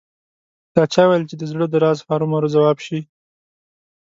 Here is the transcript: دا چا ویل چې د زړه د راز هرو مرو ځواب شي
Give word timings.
دا 0.75 0.83
چا 0.93 1.03
ویل 1.07 1.23
چې 1.29 1.35
د 1.37 1.43
زړه 1.51 1.65
د 1.69 1.75
راز 1.83 1.99
هرو 2.07 2.25
مرو 2.31 2.53
ځواب 2.55 2.77
شي 2.85 2.99